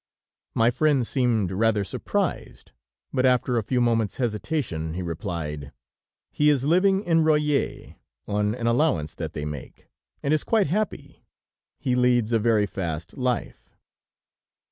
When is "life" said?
13.15-13.77